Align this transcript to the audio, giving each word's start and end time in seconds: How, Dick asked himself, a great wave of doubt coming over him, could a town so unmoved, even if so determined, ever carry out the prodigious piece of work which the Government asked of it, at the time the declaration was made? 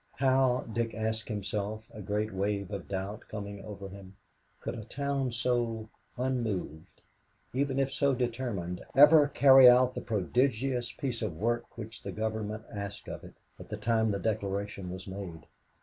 How, 0.13 0.61
Dick 0.61 0.95
asked 0.95 1.27
himself, 1.29 1.85
a 1.93 2.01
great 2.01 2.33
wave 2.33 2.71
of 2.71 2.87
doubt 2.87 3.21
coming 3.29 3.63
over 3.63 3.87
him, 3.87 4.15
could 4.59 4.73
a 4.73 4.83
town 4.83 5.31
so 5.31 5.89
unmoved, 6.17 7.01
even 7.53 7.77
if 7.77 7.91
so 7.93 8.15
determined, 8.15 8.83
ever 8.95 9.27
carry 9.27 9.69
out 9.69 9.93
the 9.93 10.01
prodigious 10.01 10.91
piece 10.91 11.21
of 11.21 11.37
work 11.37 11.77
which 11.77 12.01
the 12.01 12.11
Government 12.11 12.63
asked 12.73 13.07
of 13.07 13.23
it, 13.23 13.35
at 13.59 13.69
the 13.69 13.77
time 13.77 14.09
the 14.09 14.17
declaration 14.17 14.89
was 14.89 15.05
made? 15.05 15.45